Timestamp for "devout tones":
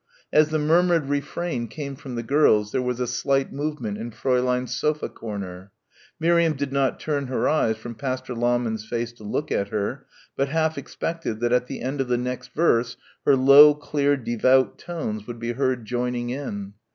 14.17-15.27